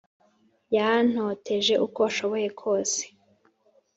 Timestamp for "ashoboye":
2.09-2.47